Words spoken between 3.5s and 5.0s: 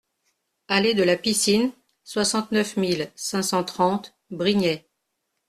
trente Brignais